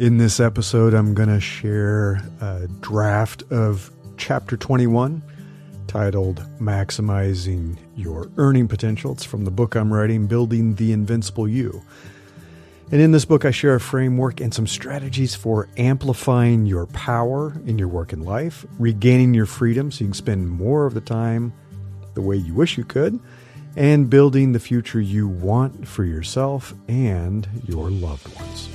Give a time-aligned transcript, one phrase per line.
[0.00, 5.22] In this episode, I'm going to share a draft of chapter 21
[5.88, 9.12] titled Maximizing Your Earning Potential.
[9.12, 11.82] It's from the book I'm writing, Building the Invincible You.
[12.90, 17.60] And in this book, I share a framework and some strategies for amplifying your power
[17.66, 21.02] in your work and life, regaining your freedom so you can spend more of the
[21.02, 21.52] time
[22.14, 23.20] the way you wish you could,
[23.76, 28.70] and building the future you want for yourself and your loved ones.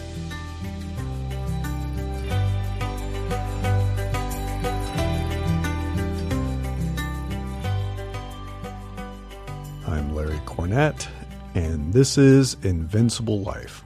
[10.76, 11.08] Cornett,
[11.54, 13.86] and this is Invincible Life.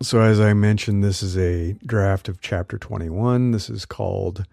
[0.00, 3.50] So, as I mentioned, this is a draft of chapter 21.
[3.50, 4.44] This is called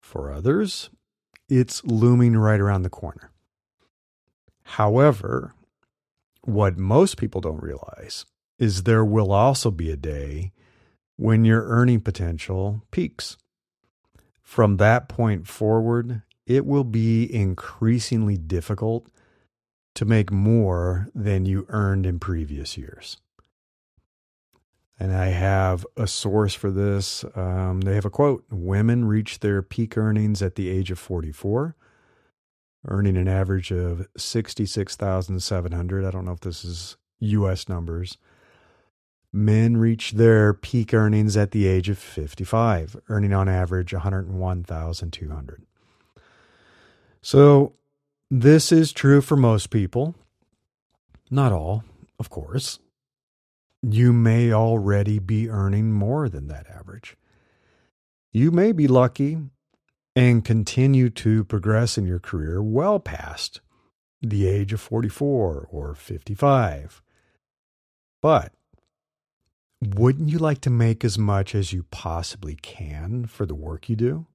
[0.00, 0.90] For others,
[1.48, 3.32] it's looming right around the corner.
[4.62, 5.54] However,
[6.42, 8.24] what most people don't realize
[8.58, 10.52] is there will also be a day
[11.16, 13.36] when your earning potential peaks.
[14.42, 19.06] From that point forward, it will be increasingly difficult
[19.94, 23.18] to make more than you earned in previous years.
[24.98, 27.24] And I have a source for this.
[27.36, 31.76] Um, they have a quote Women reach their peak earnings at the age of 44,
[32.86, 36.04] earning an average of 66,700.
[36.04, 38.16] I don't know if this is US numbers.
[39.30, 45.67] Men reach their peak earnings at the age of 55, earning on average 101,200.
[47.20, 47.74] So
[48.30, 50.14] this is true for most people.
[51.30, 51.84] Not all,
[52.18, 52.78] of course.
[53.82, 57.16] You may already be earning more than that average.
[58.32, 59.38] You may be lucky
[60.16, 63.60] and continue to progress in your career well past
[64.20, 67.02] the age of 44 or 55.
[68.20, 68.52] But
[69.80, 73.94] wouldn't you like to make as much as you possibly can for the work you
[73.94, 74.26] do?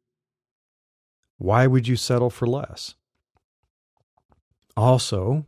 [1.44, 2.96] Why would you settle for less?
[4.78, 5.44] Also,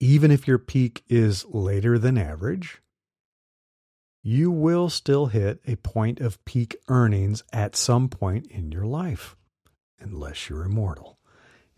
[0.00, 2.82] even if your peak is later than average,
[4.20, 9.36] you will still hit a point of peak earnings at some point in your life,
[10.00, 11.20] unless you're immortal.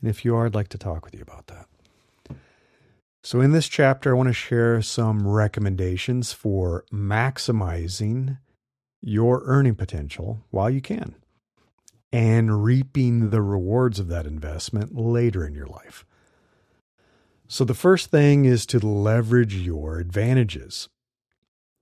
[0.00, 1.66] And if you are, I'd like to talk with you about that.
[3.22, 8.38] So, in this chapter, I want to share some recommendations for maximizing
[9.02, 11.16] your earning potential while you can
[12.12, 16.04] and reaping the rewards of that investment later in your life.
[17.48, 20.88] So, the first thing is to leverage your advantages.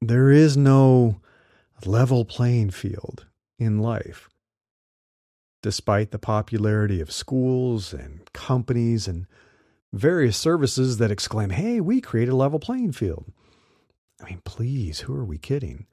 [0.01, 1.21] There is no
[1.85, 3.27] level playing field
[3.59, 4.29] in life.
[5.63, 9.27] Despite the popularity of schools and companies and
[9.93, 13.27] various services that exclaim, hey, we create a level playing field.
[14.21, 15.87] I mean, please, who are we kidding?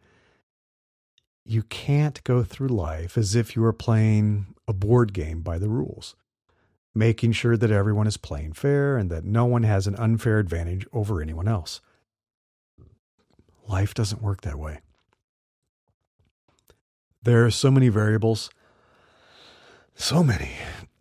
[1.47, 5.69] You can't go through life as if you were playing a board game by the
[5.69, 6.15] rules
[6.97, 10.85] making sure that everyone is playing fair and that no one has an unfair advantage
[10.91, 11.79] over anyone else.
[13.67, 14.79] Life doesn't work that way.
[17.21, 18.49] There are so many variables,
[19.95, 20.51] so many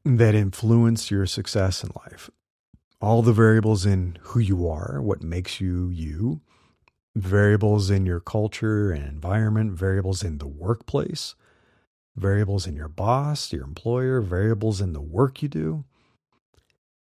[0.05, 2.29] that influence your success in life.
[3.01, 6.41] All the variables in who you are, what makes you you,
[7.17, 11.35] variables in your culture and environment, variables in the workplace,
[12.15, 15.85] variables in your boss, your employer, variables in the work you do.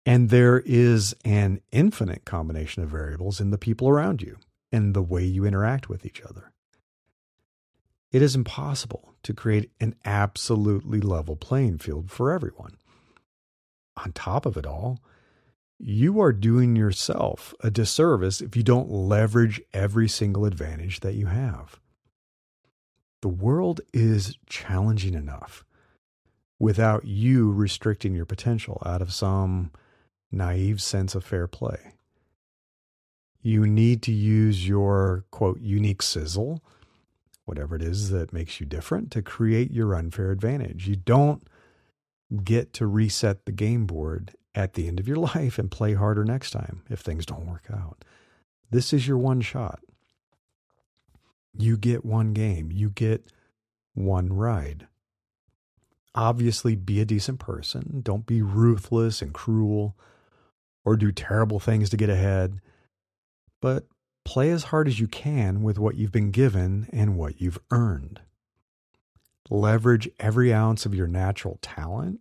[0.04, 4.38] And there is an infinite combination of variables in the people around you
[4.72, 6.52] and the way you interact with each other.
[8.10, 12.76] It is impossible to create an absolutely level playing field for everyone.
[14.04, 14.98] On top of it all,
[15.84, 21.26] you are doing yourself a disservice if you don't leverage every single advantage that you
[21.26, 21.80] have.
[23.20, 25.64] The world is challenging enough
[26.60, 29.72] without you restricting your potential out of some
[30.30, 31.94] naive sense of fair play.
[33.42, 36.62] You need to use your quote unique sizzle,
[37.44, 40.86] whatever it is that makes you different, to create your unfair advantage.
[40.86, 41.42] You don't
[42.44, 46.24] get to reset the game board at the end of your life and play harder
[46.24, 48.04] next time if things don't work out.
[48.70, 49.80] This is your one shot.
[51.54, 53.30] You get one game, you get
[53.94, 54.86] one ride.
[56.14, 58.00] Obviously, be a decent person.
[58.02, 59.96] Don't be ruthless and cruel
[60.84, 62.60] or do terrible things to get ahead.
[63.60, 63.86] But
[64.24, 68.20] play as hard as you can with what you've been given and what you've earned.
[69.50, 72.20] Leverage every ounce of your natural talent,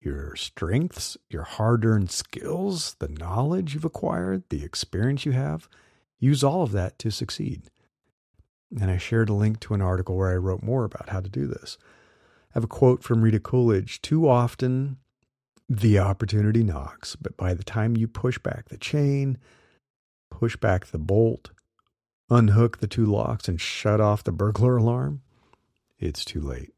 [0.00, 5.68] your strengths, your hard earned skills, the knowledge you've acquired, the experience you have.
[6.18, 7.62] Use all of that to succeed.
[8.80, 11.28] And I shared a link to an article where I wrote more about how to
[11.28, 11.78] do this.
[12.50, 14.98] I have a quote from Rita Coolidge Too often
[15.68, 19.38] the opportunity knocks, but by the time you push back the chain,
[20.30, 21.50] push back the bolt,
[22.30, 25.22] unhook the two locks, and shut off the burglar alarm,
[25.98, 26.72] it's too late.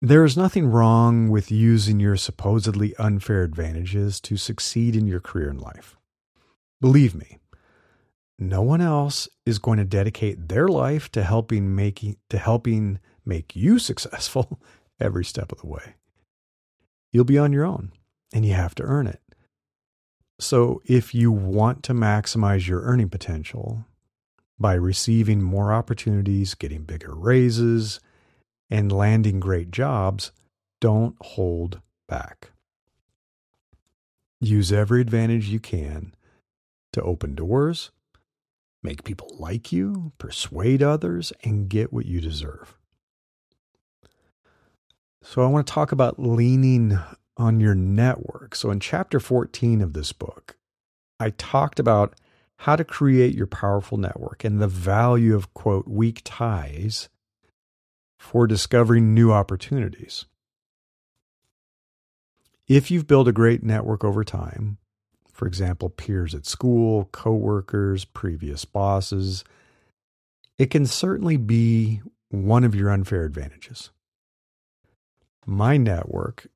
[0.00, 5.50] There is nothing wrong with using your supposedly unfair advantages to succeed in your career
[5.50, 5.96] and life.
[6.80, 7.40] Believe me,
[8.38, 13.56] no one else is going to dedicate their life to helping making to helping make
[13.56, 14.60] you successful
[15.00, 15.96] every step of the way.
[17.10, 17.90] You'll be on your own
[18.32, 19.20] and you have to earn it.
[20.38, 23.84] So, if you want to maximize your earning potential
[24.60, 27.98] by receiving more opportunities, getting bigger raises,
[28.70, 30.32] and landing great jobs,
[30.80, 32.50] don't hold back.
[34.40, 36.14] Use every advantage you can
[36.92, 37.90] to open doors,
[38.82, 42.76] make people like you, persuade others, and get what you deserve.
[45.22, 46.98] So, I want to talk about leaning
[47.36, 48.54] on your network.
[48.54, 50.56] So, in chapter 14 of this book,
[51.18, 52.14] I talked about
[52.58, 57.08] how to create your powerful network and the value of, quote, weak ties
[58.18, 60.26] for discovering new opportunities.
[62.66, 64.76] If you've built a great network over time,
[65.32, 69.44] for example, peers at school, coworkers, previous bosses,
[70.58, 73.90] it can certainly be one of your unfair advantages.
[75.46, 76.48] My network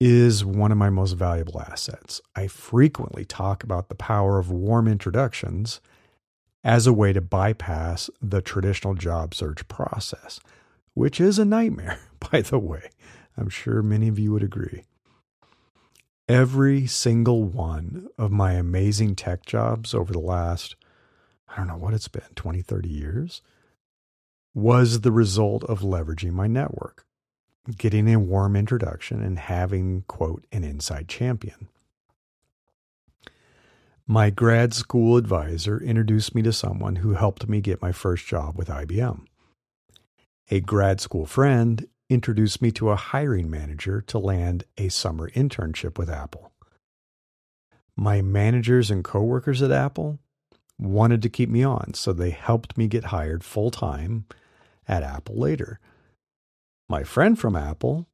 [0.00, 2.20] is one of my most valuable assets.
[2.34, 5.80] I frequently talk about the power of warm introductions
[6.64, 10.40] as a way to bypass the traditional job search process,
[10.94, 11.98] which is a nightmare,
[12.30, 12.90] by the way.
[13.36, 14.84] I'm sure many of you would agree.
[16.28, 20.76] Every single one of my amazing tech jobs over the last,
[21.48, 23.42] I don't know what it's been, 20, 30 years,
[24.54, 27.06] was the result of leveraging my network
[27.76, 31.68] getting a warm introduction and having, quote, an inside champion.
[34.06, 38.56] My grad school advisor introduced me to someone who helped me get my first job
[38.56, 39.26] with IBM.
[40.52, 45.96] A grad school friend introduced me to a hiring manager to land a summer internship
[45.96, 46.50] with Apple.
[47.96, 50.18] My managers and coworkers at Apple
[50.76, 54.24] wanted to keep me on, so they helped me get hired full time
[54.88, 55.78] at Apple later.
[56.88, 58.08] My friend from Apple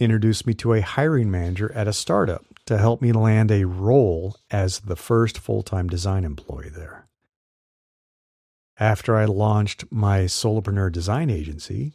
[0.00, 4.36] introduced me to a hiring manager at a startup to help me land a role
[4.50, 7.06] as the first full time design employee there.
[8.78, 11.94] After I launched my solopreneur design agency,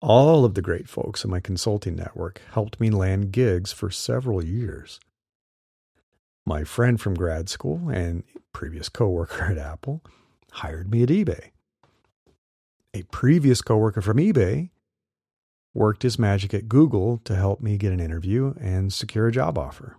[0.00, 4.44] all of the great folks in my consulting network helped me land gigs for several
[4.44, 5.00] years.
[6.46, 10.02] My friend from grad school and previous coworker at Apple
[10.52, 11.50] hired me at eBay.
[12.94, 14.70] A previous coworker from eBay
[15.74, 19.58] worked his magic at Google to help me get an interview and secure a job
[19.58, 19.96] offer.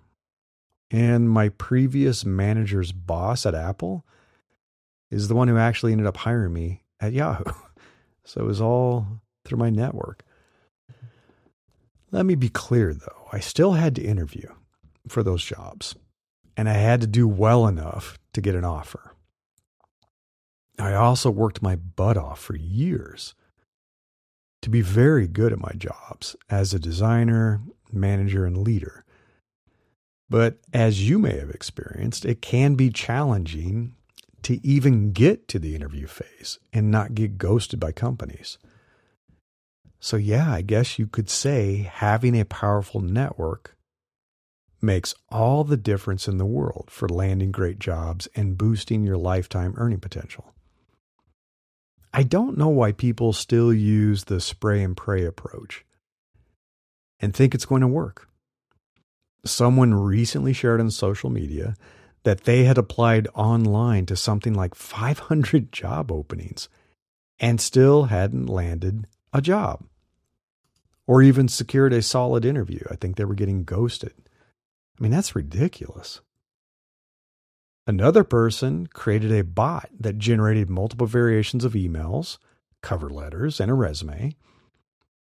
[0.89, 4.05] And my previous manager's boss at Apple
[5.11, 7.43] is the one who actually ended up hiring me at Yahoo.
[8.23, 9.07] So it was all
[9.43, 10.23] through my network.
[12.11, 14.47] Let me be clear though, I still had to interview
[15.07, 15.95] for those jobs,
[16.55, 19.15] and I had to do well enough to get an offer.
[20.77, 23.33] I also worked my butt off for years
[24.61, 29.03] to be very good at my jobs as a designer, manager, and leader.
[30.29, 33.95] But as you may have experienced, it can be challenging
[34.51, 38.57] to even get to the interview phase and not get ghosted by companies.
[39.99, 43.77] So, yeah, I guess you could say having a powerful network
[44.81, 49.73] makes all the difference in the world for landing great jobs and boosting your lifetime
[49.77, 50.53] earning potential.
[52.13, 55.85] I don't know why people still use the spray and pray approach
[57.21, 58.27] and think it's going to work.
[59.45, 61.75] Someone recently shared on social media
[62.23, 66.69] that they had applied online to something like 500 job openings
[67.39, 69.83] and still hadn't landed a job
[71.07, 72.81] or even secured a solid interview.
[72.89, 74.13] I think they were getting ghosted.
[74.99, 76.21] I mean, that's ridiculous.
[77.87, 82.37] Another person created a bot that generated multiple variations of emails,
[82.81, 84.35] cover letters, and a resume,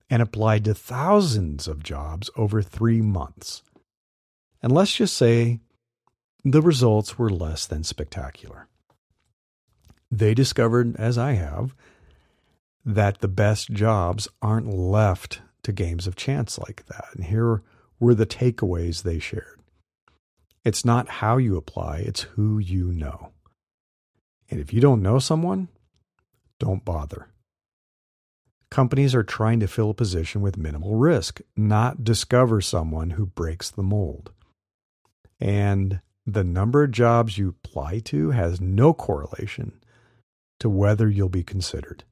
[0.09, 3.63] and applied to thousands of jobs over three months.
[4.63, 5.61] And let's just say
[6.53, 8.69] the results were less than spectacular.
[10.13, 11.75] They discovered, as I have,
[12.85, 17.09] that the best jobs aren't left to games of chance like that.
[17.15, 17.65] And here
[17.99, 19.61] were the takeaways they shared
[20.65, 23.31] it's not how you apply, it's who you know.
[24.51, 25.69] And if you don't know someone,
[26.59, 27.29] don't bother.
[28.69, 33.71] Companies are trying to fill a position with minimal risk, not discover someone who breaks
[33.71, 34.33] the mold.
[35.39, 39.81] And the number of jobs you apply to has no correlation
[40.59, 42.05] to whether you'll be considered.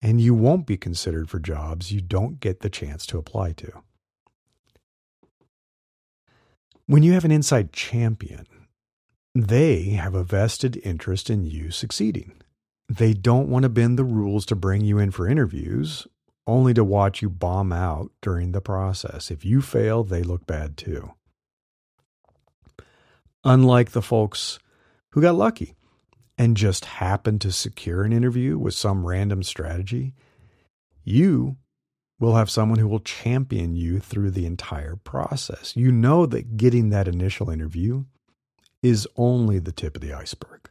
[0.00, 3.82] And you won't be considered for jobs you don't get the chance to apply to.
[6.86, 8.46] When you have an inside champion,
[9.34, 12.42] they have a vested interest in you succeeding.
[12.88, 16.06] They don't want to bend the rules to bring you in for interviews,
[16.46, 19.30] only to watch you bomb out during the process.
[19.30, 21.12] If you fail, they look bad too.
[23.44, 24.58] Unlike the folks
[25.10, 25.74] who got lucky
[26.38, 30.14] and just happened to secure an interview with some random strategy,
[31.04, 31.56] you
[32.20, 35.76] will have someone who will champion you through the entire process.
[35.76, 38.04] You know that getting that initial interview
[38.80, 40.70] is only the tip of the iceberg.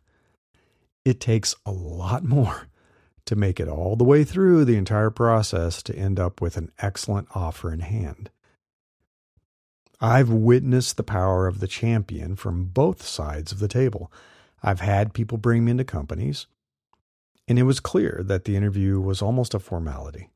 [1.04, 2.68] It takes a lot more
[3.26, 6.72] to make it all the way through the entire process to end up with an
[6.80, 8.30] excellent offer in hand.
[10.02, 14.12] I've witnessed the power of the champion from both sides of the table.
[14.64, 16.48] I've had people bring me into companies,
[17.48, 20.30] and it was clear that the interview was almost a formality.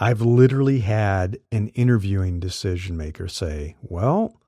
[0.00, 4.40] I've literally had an interviewing decision maker say, Well,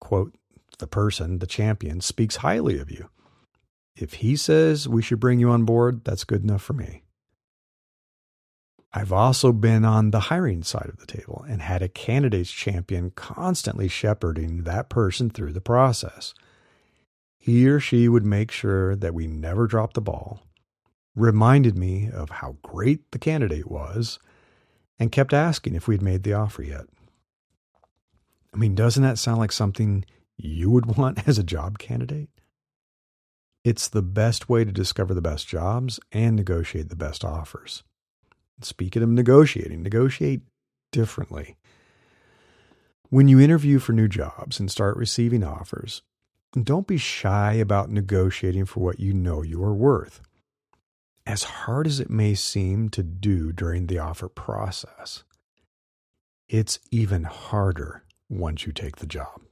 [0.00, 0.34] quote,
[0.78, 3.08] the person, the champion, speaks highly of you.
[3.94, 7.02] If he says we should bring you on board, that's good enough for me.
[8.96, 13.10] I've also been on the hiring side of the table and had a candidate's champion
[13.10, 16.32] constantly shepherding that person through the process.
[17.36, 20.40] He or she would make sure that we never dropped the ball,
[21.14, 24.18] reminded me of how great the candidate was,
[24.98, 26.86] and kept asking if we'd made the offer yet.
[28.54, 30.06] I mean, doesn't that sound like something
[30.38, 32.30] you would want as a job candidate?
[33.62, 37.82] It's the best way to discover the best jobs and negotiate the best offers.
[38.62, 40.40] Speaking of negotiating, negotiate
[40.92, 41.56] differently.
[43.10, 46.02] When you interview for new jobs and start receiving offers,
[46.60, 50.20] don't be shy about negotiating for what you know you are worth
[51.26, 55.24] as hard as it may seem to do during the offer process,
[56.48, 59.42] it's even harder once you take the job.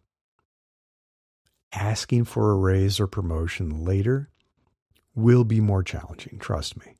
[1.73, 4.30] Asking for a raise or promotion later
[5.16, 6.94] will be more challenging, trust me.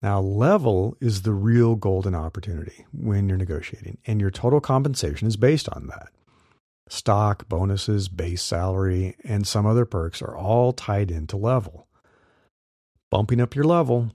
[0.00, 5.36] Now, level is the real golden opportunity when you're negotiating, and your total compensation is
[5.36, 6.10] based on that.
[6.88, 11.88] Stock, bonuses, base salary, and some other perks are all tied into level
[13.10, 14.10] bumping up your level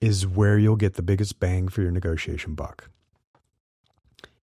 [0.00, 2.90] is where you'll get the biggest bang for your negotiation buck.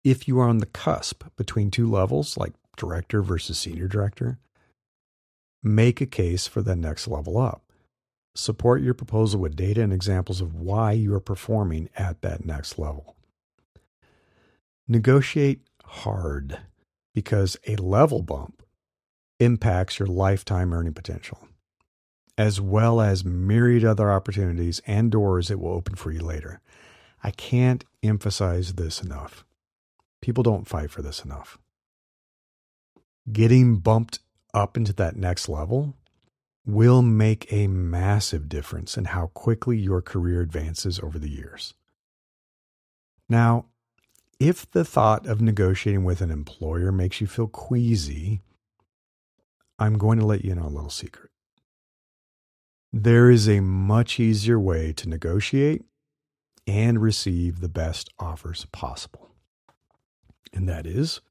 [0.03, 4.39] If you are on the cusp between two levels, like director versus senior director,
[5.63, 7.66] make a case for the next level up.
[8.37, 12.77] Support your proposal with data and examples of why you are performing at that next
[12.77, 13.15] level.
[14.87, 16.59] Negotiate hard
[17.15, 18.61] because a level bump
[19.39, 21.47] impacts your lifetime earning potential
[22.37, 26.61] as well as myriad other opportunities and doors it will open for you later.
[27.23, 29.43] I can't emphasize this enough.
[30.21, 31.57] People don't fight for this enough.
[33.31, 34.19] Getting bumped
[34.53, 35.95] up into that next level
[36.67, 41.73] will make a massive difference in how quickly your career advances over the years.
[43.29, 43.67] Now,
[44.37, 48.41] if the thought of negotiating with an employer makes you feel queasy,
[49.79, 51.31] I'm going to let you know a little secret.
[52.91, 55.85] There is a much easier way to negotiate
[56.67, 59.29] and receive the best offers possible.
[60.53, 61.21] And that is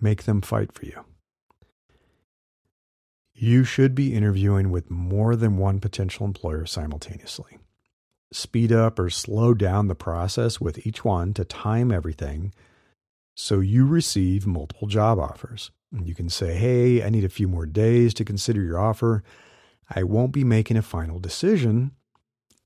[0.00, 1.04] make them fight for you.
[3.34, 7.58] You should be interviewing with more than one potential employer simultaneously.
[8.32, 12.52] Speed up or slow down the process with each one to time everything
[13.34, 15.72] so you receive multiple job offers.
[15.92, 19.24] You can say, hey, I need a few more days to consider your offer.
[19.90, 21.92] I won't be making a final decision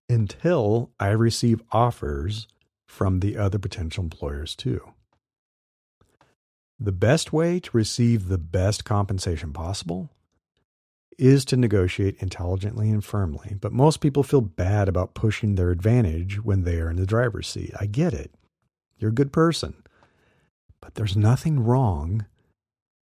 [0.08, 2.46] until I receive offers
[2.87, 4.92] from the other potential employers too.
[6.78, 10.10] The best way to receive the best compensation possible
[11.18, 16.42] is to negotiate intelligently and firmly, but most people feel bad about pushing their advantage
[16.42, 17.72] when they are in the driver's seat.
[17.78, 18.32] I get it.
[18.98, 19.82] You're a good person.
[20.80, 22.26] But there's nothing wrong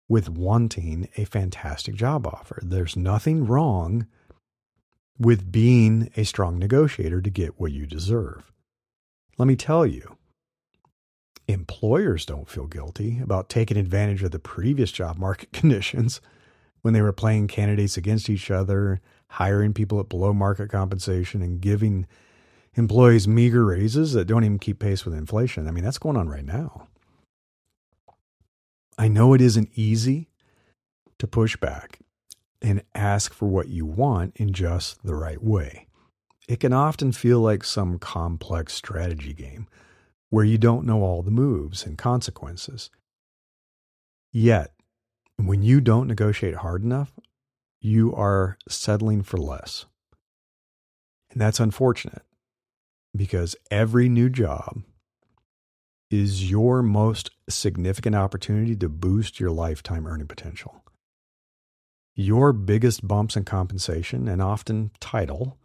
[0.08, 2.60] with wanting a fantastic job offer.
[2.64, 4.06] There's nothing wrong
[5.18, 8.52] with being a strong negotiator to get what you deserve.
[9.38, 10.18] Let me tell you,
[11.48, 16.22] employers don't feel guilty about taking advantage of the previous job market conditions
[16.86, 21.60] when they were playing candidates against each other, hiring people at below market compensation, and
[21.60, 22.06] giving
[22.76, 25.68] employees meager raises that don't even keep pace with inflation.
[25.68, 26.88] I mean, that's going on right now.
[29.00, 30.30] I know it isn't easy
[31.18, 32.02] to push back
[32.62, 35.88] and ask for what you want in just the right way.
[36.48, 39.66] It can often feel like some complex strategy game
[40.30, 42.92] where you don't know all the moves and consequences.
[44.32, 44.75] Yet,
[45.38, 47.12] when you don't negotiate hard enough,
[47.80, 49.86] you are settling for less.
[51.32, 52.24] And that's unfortunate
[53.16, 54.82] because every new job
[56.10, 60.84] is your most significant opportunity to boost your lifetime earning potential.
[62.16, 65.58] Your biggest bumps in compensation and often title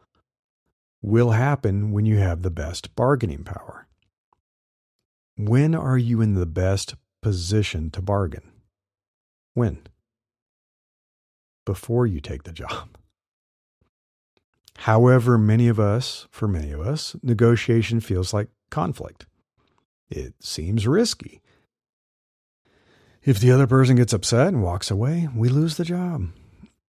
[1.02, 3.86] will happen when you have the best bargaining power.
[5.36, 8.50] When are you in the best position to bargain?
[9.54, 9.78] When?
[11.64, 12.96] Before you take the job.
[14.78, 19.26] However, many of us, for many of us, negotiation feels like conflict.
[20.08, 21.42] It seems risky.
[23.22, 26.28] If the other person gets upset and walks away, we lose the job.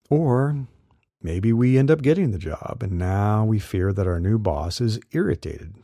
[0.09, 0.67] Or
[1.21, 4.79] maybe we end up getting the job and now we fear that our new boss
[4.79, 5.75] is irritated.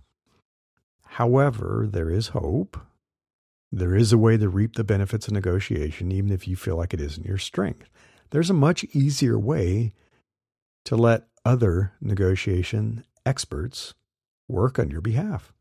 [1.06, 2.78] However, there is hope.
[3.72, 6.94] There is a way to reap the benefits of negotiation, even if you feel like
[6.94, 7.90] it isn't your strength.
[8.30, 9.94] There's a much easier way
[10.86, 13.94] to let other negotiation experts
[14.48, 15.54] work on your behalf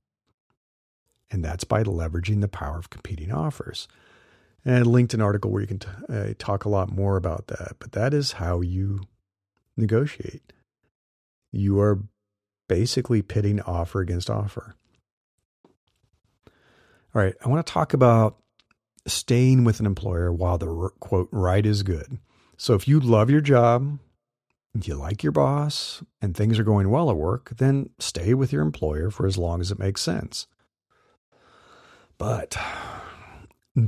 [1.31, 3.89] and that's by leveraging the power of competing offers.
[4.65, 7.49] And I linked an article where you can t- uh, talk a lot more about
[7.49, 9.03] that, but that is how you
[9.77, 10.53] negotiate.
[11.53, 12.03] You are
[12.69, 14.75] basically pitting offer against offer.
[17.17, 18.37] All right, I want to talk about
[19.07, 22.19] staying with an employer while the quote right is good.
[22.59, 23.99] So if you love your job,
[24.75, 28.53] if you like your boss, and things are going well at work, then stay with
[28.53, 30.47] your employer for as long as it makes sense.
[32.19, 32.59] But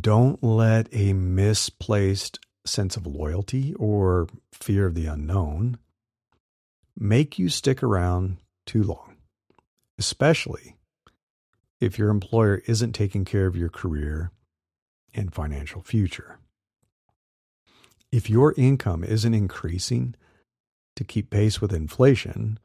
[0.01, 5.77] don't let a misplaced sense of loyalty or fear of the unknown
[6.99, 9.19] make you stick around too long,
[9.99, 10.78] especially
[11.81, 14.33] if your employer isn't taking care of your career
[15.15, 16.39] and financial future.
[18.11, 20.15] If your income isn't increasing
[20.97, 22.59] to keep pace with inflation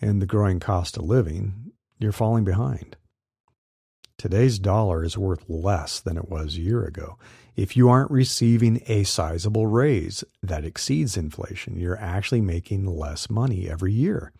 [0.00, 2.96] and the growing cost of living, you're falling behind.
[4.18, 7.18] Today's dollar is worth less than it was a year ago.
[7.54, 13.68] If you aren't receiving a sizable raise that exceeds inflation, you're actually making less money
[13.70, 14.32] every year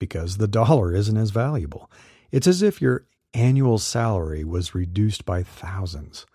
[0.00, 1.88] because the dollar isn't as valuable.
[2.30, 6.26] It's as if your annual salary was reduced by thousands.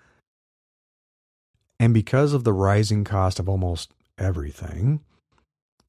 [1.80, 5.02] And because of the rising cost of almost everything,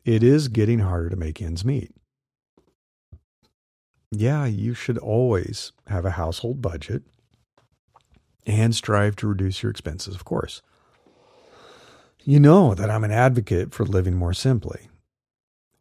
[0.05, 1.93] it is getting harder to make ends meet
[4.19, 7.03] yeah, you should always have a household budget
[8.47, 10.63] and strive to reduce your expenses, of course.
[12.23, 14.89] You know that I'm an advocate for living more simply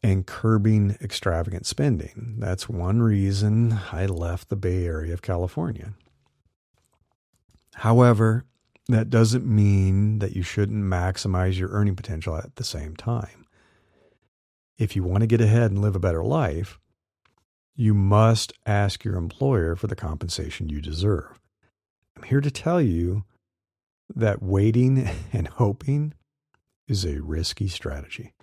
[0.04, 2.36] and curbing extravagant spending.
[2.38, 5.94] That's one reason I left the Bay Area of California.
[7.76, 8.44] However,
[8.90, 13.48] that doesn't mean that you shouldn't maximize your earning potential at the same time.
[14.78, 16.80] If you want to get ahead and live a better life,
[17.76, 21.40] you must ask your employer for the compensation you deserve.
[22.18, 23.24] I'm here to tell you
[24.14, 26.14] that waiting and hoping
[26.88, 28.34] is a risky strategy.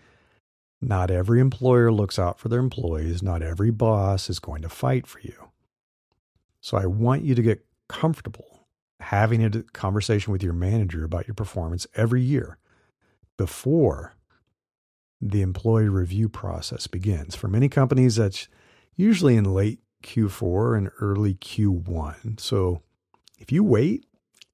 [0.83, 3.23] Not every employer looks out for their employees.
[3.23, 5.51] Not every boss is going to fight for you.
[6.61, 8.67] So I want you to get comfortable
[9.01, 12.59] having a conversation with your manager about your performance every year
[13.37, 14.15] before
[15.21, 17.35] the employee review process begins.
[17.35, 18.49] For many companies, that's
[18.97, 22.41] usually in late Q4 and early Q1.
[22.41, 22.83] So
[23.39, 24.07] if you wait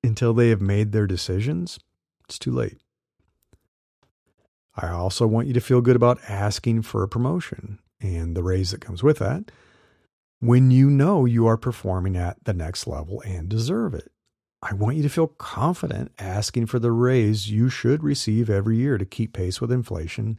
[0.03, 1.79] until they have made their decisions,
[2.25, 2.79] it's too late.
[4.77, 8.73] I also want you to feel good about asking for a promotion and the raise
[8.73, 9.51] that comes with that
[10.41, 14.13] when you know you are performing at the next level and deserve it.
[14.63, 18.99] I want you to feel confident asking for the raise you should receive every year
[18.99, 20.39] to keep pace with inflation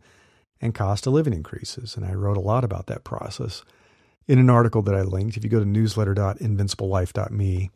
[0.60, 1.95] and cost of living increases.
[1.95, 3.63] And I wrote a lot about that process
[4.28, 5.38] in an article that I linked.
[5.38, 7.71] If you go to newsletter.invinciblelife.me,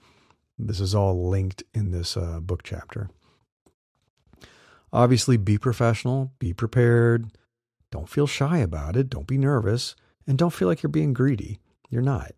[0.58, 3.10] this is all linked in this uh, book chapter.
[4.94, 7.32] Obviously, be professional, be prepared.
[7.92, 9.10] Don't feel shy about it.
[9.10, 9.96] Don't be nervous.
[10.28, 11.60] And don't feel like you're being greedy.
[11.90, 12.32] You're not.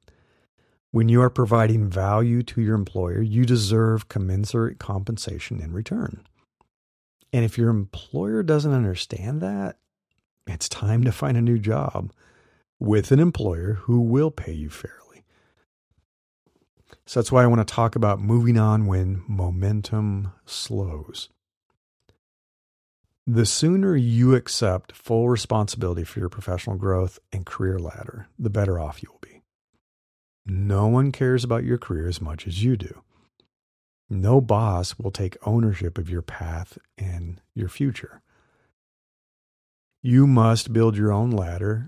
[0.92, 6.24] When you are providing value to your employer, you deserve commensurate compensation in return.
[7.32, 9.78] And if your employer doesn't understand that,
[10.46, 12.12] it's time to find a new job
[12.80, 15.24] with an employer who will pay you fairly.
[17.06, 21.30] So that's why I want to talk about moving on when momentum slows.
[23.26, 28.78] The sooner you accept full responsibility for your professional growth and career ladder, the better
[28.78, 29.42] off you will be.
[30.46, 33.02] No one cares about your career as much as you do.
[34.10, 38.22] No boss will take ownership of your path and your future.
[40.02, 41.88] You must build your own ladder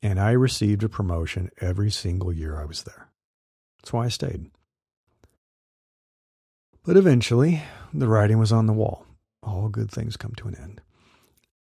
[0.00, 3.08] and I received a promotion every single year I was there.
[3.78, 4.50] That's why I stayed.
[6.84, 9.06] But eventually, the writing was on the wall.
[9.42, 10.80] All good things come to an end.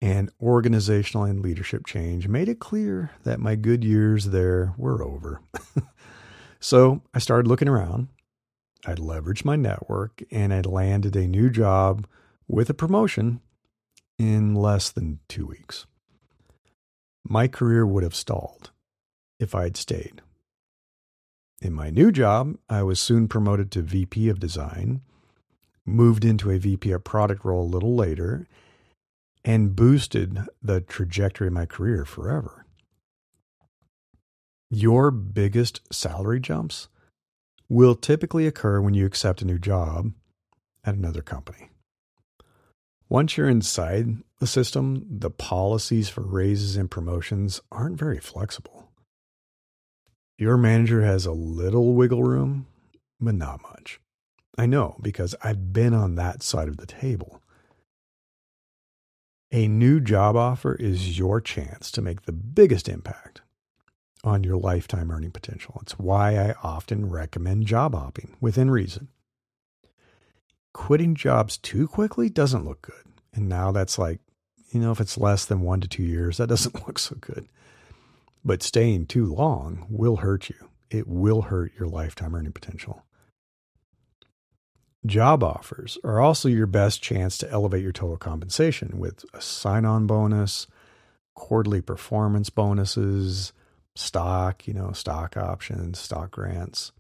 [0.03, 5.41] And organizational and leadership change made it clear that my good years there were over.
[6.61, 8.09] so I started looking around.
[8.85, 12.07] I'd leveraged my network and I'd landed a new job
[12.47, 13.41] with a promotion
[14.19, 15.87] in less than two weeks.
[17.27, 18.71] My career would have stalled
[19.41, 20.21] if I had stayed.
[21.61, 25.01] In my new job, I was soon promoted to VP of design,
[25.87, 28.47] moved into a VP of product role a little later,
[29.45, 32.67] and boosted the trajectory of my career forever.
[34.71, 36.89] Your biggest salary jumps
[37.69, 40.13] will typically occur when you accept a new job
[40.85, 41.71] at another company.
[43.15, 44.09] Once you're inside
[44.41, 48.89] the system, the policies for raises and promotions aren't very flexible.
[50.37, 52.67] Your manager has a little wiggle room,
[53.21, 54.01] but not much.
[54.59, 57.41] I know because I've been on that side of the table.
[59.53, 63.43] A new job offer is your chance to make the biggest impact
[64.25, 65.79] on your lifetime earning potential.
[65.83, 69.07] It's why I often recommend job hopping within reason
[70.75, 73.15] quitting jobs too quickly doesn't look good.
[73.33, 74.21] And now that's like,
[74.71, 77.49] you know, if it's less than one to two years, that doesn't look so good.
[78.45, 80.69] But staying too long will hurt you.
[80.91, 83.05] It will hurt your lifetime earning potential.
[85.07, 89.85] Job offers are also your best chance to elevate your total compensation with a sign
[89.85, 90.67] on bonus,
[91.35, 93.53] quarterly performance bonuses,
[93.95, 96.93] stock, you know, stock options, stock grants,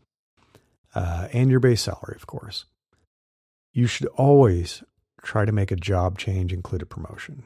[0.95, 2.67] uh, and your base salary, of course
[3.75, 4.83] you should always
[5.23, 7.43] try to make a job change include a promotion.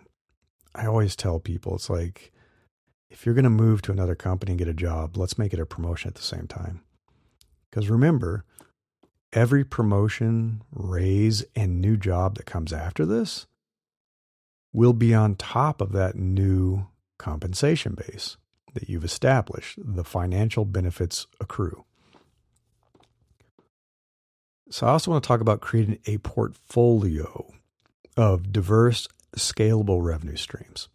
[0.75, 2.33] I always tell people it's like
[3.11, 5.59] if you're going to move to another company and get a job, let's make it
[5.59, 6.83] a promotion at the same time.
[7.71, 8.45] Because remember,
[9.33, 13.47] every promotion, raise, and new job that comes after this
[14.73, 16.87] will be on top of that new
[17.19, 18.37] compensation base
[18.75, 21.85] that you've established, the financial benefits accrue.
[24.71, 27.53] So, I also want to talk about creating a portfolio
[28.17, 30.89] of diverse, scalable revenue streams.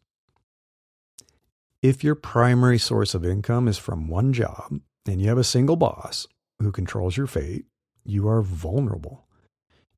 [1.82, 5.76] If your primary source of income is from one job and you have a single
[5.76, 6.28] boss
[6.60, 7.66] who controls your fate,
[8.06, 9.26] you are vulnerable.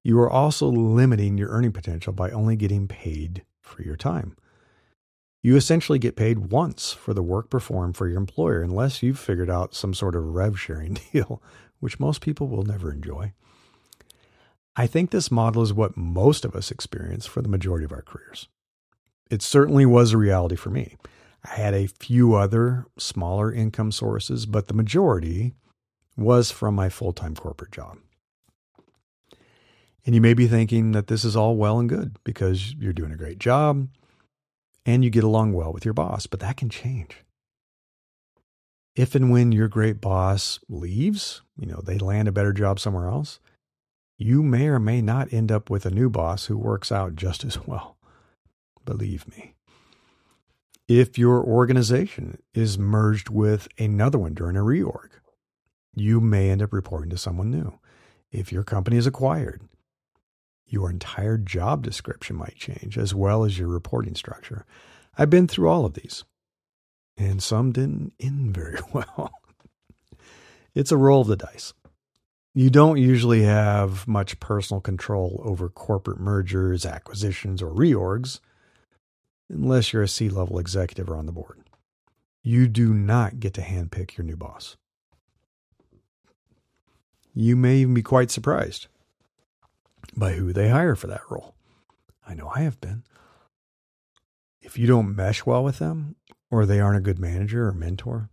[0.04, 4.36] You are also limiting your earning potential by only getting paid for your time.
[5.44, 9.50] You essentially get paid once for the work performed for your employer, unless you've figured
[9.50, 11.42] out some sort of rev sharing deal,
[11.80, 13.34] which most people will never enjoy.
[14.76, 18.02] I think this model is what most of us experience for the majority of our
[18.02, 18.48] careers.
[19.30, 20.98] It certainly was a reality for me.
[21.44, 25.54] I had a few other smaller income sources, but the majority
[26.18, 27.98] was from my full time corporate job.
[30.06, 33.12] And you may be thinking that this is all well and good because you're doing
[33.12, 33.88] a great job
[34.86, 37.24] and you get along well with your boss, but that can change.
[38.96, 43.08] If and when your great boss leaves, you know, they land a better job somewhere
[43.08, 43.40] else,
[44.18, 47.44] you may or may not end up with a new boss who works out just
[47.44, 47.98] as well.
[48.86, 49.54] Believe me.
[50.88, 55.10] If your organization is merged with another one during a reorg,
[55.96, 57.80] you may end up reporting to someone new.
[58.32, 59.62] If your company is acquired,
[60.68, 64.66] your entire job description might change as well as your reporting structure.
[65.18, 66.24] I've been through all of these,
[67.18, 69.32] and some didn't end very well.
[70.74, 71.74] it's a roll of the dice
[72.58, 78.40] you don't usually have much personal control over corporate mergers, acquisitions, or reorgs
[79.50, 81.60] unless you're a C level executive or on the board.
[82.44, 84.78] You do not get to handpick your new boss.
[87.34, 88.88] You may even be quite surprised
[90.16, 91.56] by who they hire for that role.
[92.26, 93.04] I know I have been.
[94.62, 96.16] If you don't mesh well with them,
[96.50, 98.30] or they aren't a good manager or mentor,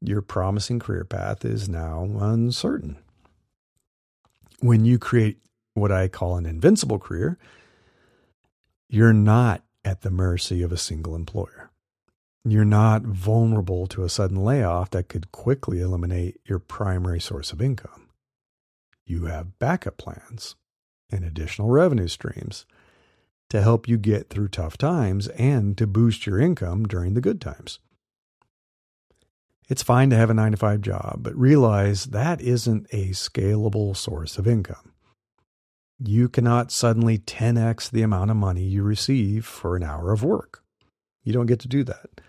[0.00, 2.98] your promising career path is now uncertain
[4.60, 5.38] when you create
[5.74, 7.38] what I call an invincible career,
[8.88, 11.70] you're not at the mercy of a single employer.
[12.44, 17.60] You're not vulnerable to a sudden layoff that could quickly eliminate your primary source of
[17.60, 18.08] income.
[19.04, 20.56] You have backup plans
[21.10, 22.66] and additional revenue streams
[23.50, 27.40] to help you get through tough times and to boost your income during the good
[27.40, 27.78] times.
[29.70, 33.96] It's fine to have a nine to five job, but realize that isn't a scalable
[33.96, 34.92] source of income.
[36.00, 40.64] You cannot suddenly 10x the amount of money you receive for an hour of work.
[41.22, 42.20] You don't get to do that.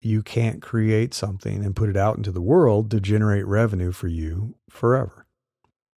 [0.00, 4.08] You can't create something and put it out into the world to generate revenue for
[4.08, 5.24] you forever.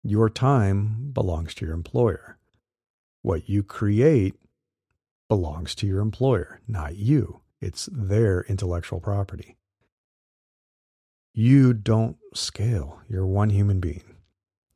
[0.03, 2.39] Your time belongs to your employer.
[3.23, 4.35] What you create
[5.29, 7.43] belongs to your employer, not you.
[7.61, 9.58] It's their intellectual property.
[11.39, 13.01] You don't scale.
[13.09, 14.17] You're one human being.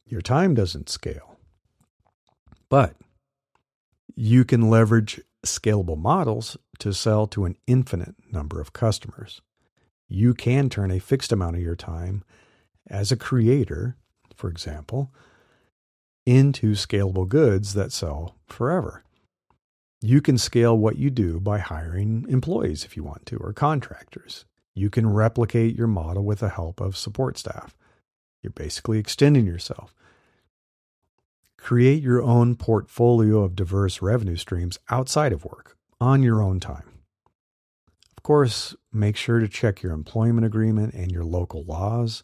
[0.07, 1.37] Your time doesn't scale.
[2.68, 2.94] But
[4.14, 9.42] you can leverage scalable models to sell to an infinite number of customers.
[10.09, 12.22] You can turn a fixed amount of your time
[12.87, 13.96] as a creator,
[14.37, 15.12] for example,
[16.27, 19.03] into scalable goods that sell forever.
[20.01, 24.44] You can scale what you do by hiring employees if you want to, or contractors.
[24.75, 27.77] You can replicate your model with the help of support staff.
[28.43, 29.95] You're basically extending yourself.
[31.59, 36.89] Create your own portfolio of diverse revenue streams outside of work on your own time.
[38.17, 42.23] Of course, make sure to check your employment agreement and your local laws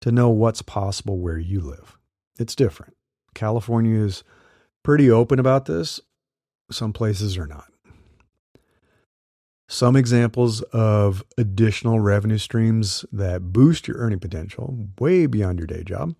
[0.00, 1.98] to know what's possible where you live.
[2.38, 2.96] It's different.
[3.34, 4.22] California is
[4.82, 6.00] pretty open about this,
[6.70, 7.70] some places are not.
[9.72, 15.84] Some examples of additional revenue streams that boost your earning potential way beyond your day
[15.84, 16.16] job.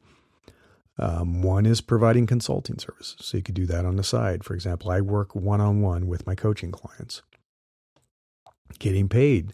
[0.99, 3.17] Um, one is providing consulting services.
[3.19, 4.45] So you could do that on the side.
[4.45, 7.23] For example, I work one on one with my coaching clients,
[8.79, 9.53] getting paid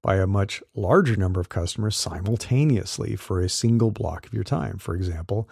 [0.00, 4.78] by a much larger number of customers simultaneously for a single block of your time.
[4.78, 5.46] For example,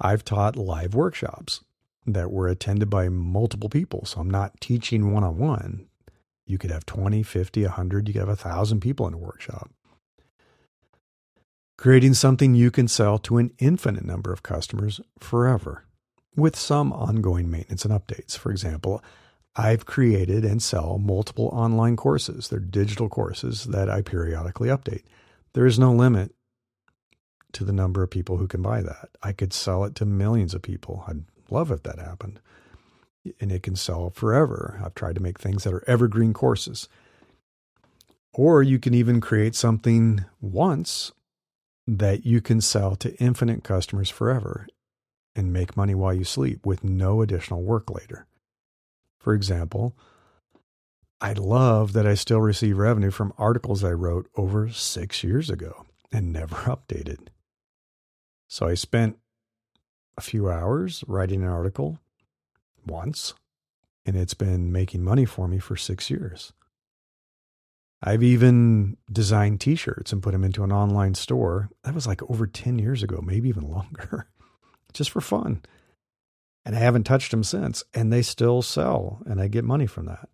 [0.00, 1.64] I've taught live workshops
[2.06, 4.04] that were attended by multiple people.
[4.04, 5.88] So I'm not teaching one on one,
[6.46, 9.70] you could have 20, 50, 100, you could have 1,000 people in a workshop.
[11.78, 15.84] Creating something you can sell to an infinite number of customers forever
[16.36, 18.36] with some ongoing maintenance and updates.
[18.36, 19.02] For example,
[19.56, 22.48] I've created and sell multiple online courses.
[22.48, 25.02] They're digital courses that I periodically update.
[25.54, 26.34] There is no limit
[27.52, 29.10] to the number of people who can buy that.
[29.22, 31.04] I could sell it to millions of people.
[31.06, 32.40] I'd love if that happened
[33.40, 34.80] and it can sell forever.
[34.84, 36.88] I've tried to make things that are evergreen courses.
[38.32, 41.12] Or you can even create something once
[41.86, 44.66] that you can sell to infinite customers forever
[45.34, 48.26] and make money while you sleep with no additional work later.
[49.18, 49.96] For example,
[51.20, 55.86] I love that I still receive revenue from articles I wrote over six years ago
[56.10, 57.28] and never updated.
[58.48, 59.18] So I spent
[60.16, 61.98] a few hours writing an article
[62.86, 63.34] once,
[64.04, 66.52] and it's been making money for me for six years.
[68.02, 71.70] I've even designed t shirts and put them into an online store.
[71.84, 74.28] That was like over 10 years ago, maybe even longer,
[74.92, 75.62] just for fun.
[76.64, 80.06] And I haven't touched them since, and they still sell, and I get money from
[80.06, 80.28] that.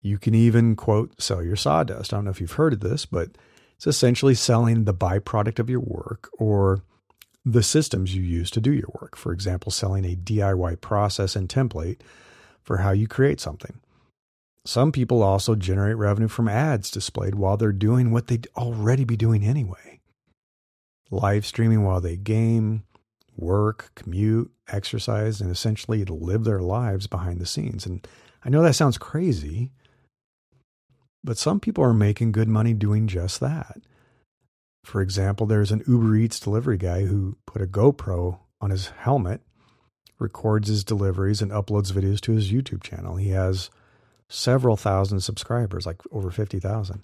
[0.00, 2.12] You can even, quote, sell your sawdust.
[2.12, 3.30] I don't know if you've heard of this, but
[3.76, 6.82] it's essentially selling the byproduct of your work or
[7.52, 9.16] the systems you use to do your work.
[9.16, 12.00] For example, selling a DIY process and template
[12.62, 13.80] for how you create something.
[14.66, 19.16] Some people also generate revenue from ads displayed while they're doing what they'd already be
[19.16, 20.00] doing anyway.
[21.10, 22.84] Live streaming while they game,
[23.34, 27.86] work, commute, exercise, and essentially live their lives behind the scenes.
[27.86, 28.06] And
[28.44, 29.70] I know that sounds crazy,
[31.24, 33.80] but some people are making good money doing just that.
[34.84, 39.42] For example, there's an Uber Eats delivery guy who put a GoPro on his helmet,
[40.18, 43.16] records his deliveries, and uploads videos to his YouTube channel.
[43.16, 43.70] He has
[44.28, 47.02] several thousand subscribers, like over 50,000.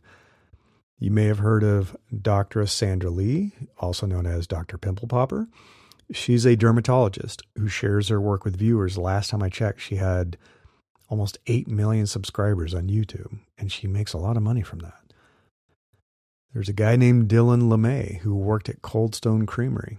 [0.99, 2.65] You may have heard of Dr.
[2.67, 4.79] Sandra Lee, also known as Dr.
[4.79, 5.49] Pimple Popper.
[6.13, 8.99] She's a dermatologist who shares her work with viewers.
[8.99, 10.37] Last time I checked, she had
[11.09, 15.04] almost 8 million subscribers on YouTube, and she makes a lot of money from that.
[16.55, 19.99] There's a guy named Dylan LeMay who worked at Cold Stone Creamery,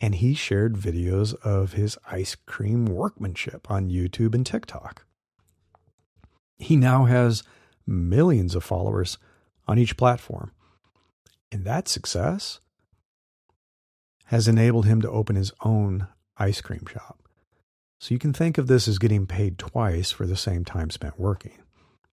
[0.00, 5.04] and he shared videos of his ice cream workmanship on YouTube and TikTok.
[6.56, 7.42] He now has
[7.86, 9.18] millions of followers
[9.68, 10.52] on each platform.
[11.52, 12.60] And that success
[14.26, 16.06] has enabled him to open his own
[16.38, 17.28] ice cream shop.
[17.98, 21.20] So you can think of this as getting paid twice for the same time spent
[21.20, 21.58] working,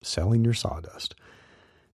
[0.03, 1.15] selling your sawdust.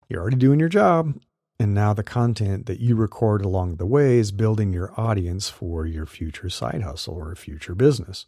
[0.08, 1.14] You're already doing your job,
[1.58, 5.86] and now the content that you record along the way is building your audience for
[5.86, 8.26] your future side hustle or future business.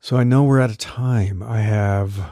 [0.00, 1.42] So I know we're out of time.
[1.42, 2.30] I have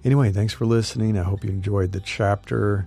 [0.03, 1.17] Anyway, thanks for listening.
[1.17, 2.85] I hope you enjoyed the chapter.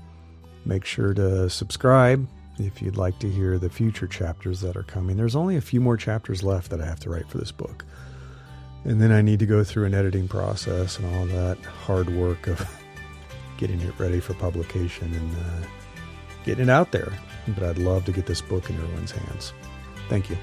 [0.64, 2.28] Make sure to subscribe
[2.60, 5.16] if you'd like to hear the future chapters that are coming.
[5.16, 7.84] There's only a few more chapters left that I have to write for this book.
[8.88, 12.46] And then I need to go through an editing process and all that hard work
[12.46, 12.66] of
[13.58, 15.68] getting it ready for publication and uh,
[16.42, 17.12] getting it out there.
[17.48, 19.52] But I'd love to get this book in everyone's hands.
[20.08, 20.38] Thank you.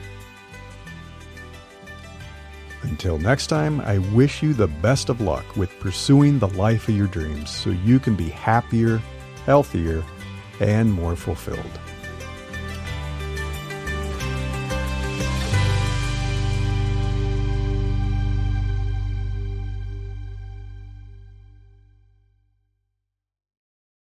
[2.83, 6.95] Until next time, I wish you the best of luck with pursuing the life of
[6.95, 9.01] your dreams so you can be happier,
[9.47, 10.03] healthier,
[10.59, 11.79] and more fulfilled.